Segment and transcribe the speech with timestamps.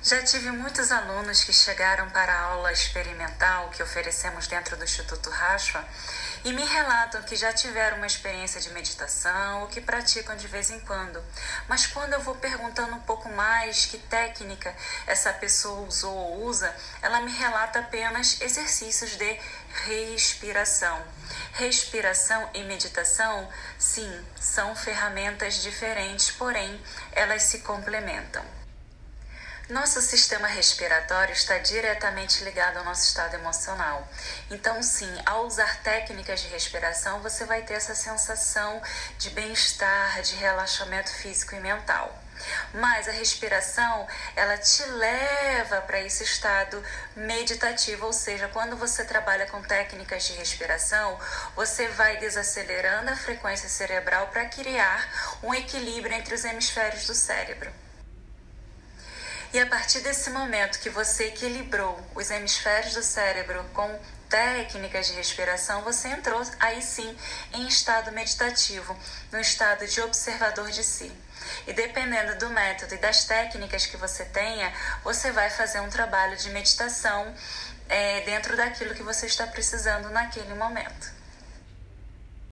[0.00, 5.28] Já tive muitos alunos que chegaram para a aula experimental que oferecemos dentro do Instituto
[5.28, 5.84] Rashwa
[6.44, 10.70] e me relatam que já tiveram uma experiência de meditação ou que praticam de vez
[10.70, 11.20] em quando.
[11.66, 14.72] Mas quando eu vou perguntando um pouco mais que técnica
[15.04, 16.72] essa pessoa usou ou usa,
[17.02, 19.40] ela me relata apenas exercícios de
[19.84, 21.04] respiração.
[21.54, 26.80] Respiração e meditação, sim, são ferramentas diferentes, porém
[27.10, 28.44] elas se complementam.
[29.68, 34.08] Nosso sistema respiratório está diretamente ligado ao nosso estado emocional.
[34.50, 38.80] Então, sim, ao usar técnicas de respiração, você vai ter essa sensação
[39.18, 42.18] de bem-estar, de relaxamento físico e mental.
[42.72, 46.82] Mas a respiração, ela te leva para esse estado
[47.14, 51.20] meditativo, ou seja, quando você trabalha com técnicas de respiração,
[51.54, 57.70] você vai desacelerando a frequência cerebral para criar um equilíbrio entre os hemisférios do cérebro.
[59.52, 65.14] E a partir desse momento que você equilibrou os hemisférios do cérebro com técnicas de
[65.14, 67.16] respiração, você entrou aí sim
[67.54, 68.94] em estado meditativo,
[69.32, 71.10] no estado de observador de si.
[71.66, 74.70] E dependendo do método e das técnicas que você tenha,
[75.02, 77.34] você vai fazer um trabalho de meditação
[77.88, 81.17] é, dentro daquilo que você está precisando naquele momento.